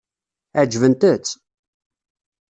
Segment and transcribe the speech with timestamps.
[0.59, 1.27] Ɛeǧbent-tt?